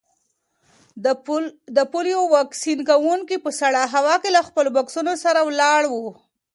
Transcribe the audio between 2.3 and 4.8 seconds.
واکسین کونکي په سړه هوا کې له خپلو